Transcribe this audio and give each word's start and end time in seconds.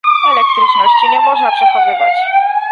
Elektryczności 0.29 1.09
nie 1.11 1.19
można 1.21 1.51
przechowywać 1.51 2.13